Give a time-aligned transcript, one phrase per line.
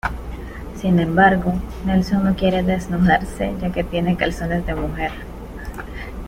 [0.77, 1.53] Sin embargo,
[1.85, 5.11] Nelson no quiere desnudarse, ya que tiene calzones de mujer.